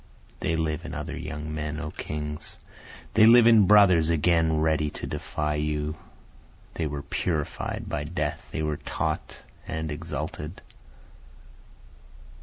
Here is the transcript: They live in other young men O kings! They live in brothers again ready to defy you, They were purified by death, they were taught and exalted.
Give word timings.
They 0.39 0.55
live 0.55 0.83
in 0.83 0.95
other 0.95 1.15
young 1.15 1.53
men 1.53 1.79
O 1.79 1.91
kings! 1.91 2.57
They 3.13 3.27
live 3.27 3.45
in 3.45 3.67
brothers 3.67 4.09
again 4.09 4.57
ready 4.59 4.89
to 4.89 5.05
defy 5.05 5.53
you, 5.53 5.95
They 6.73 6.87
were 6.87 7.03
purified 7.03 7.87
by 7.87 8.05
death, 8.05 8.47
they 8.51 8.63
were 8.63 8.77
taught 8.77 9.43
and 9.67 9.91
exalted. 9.91 10.63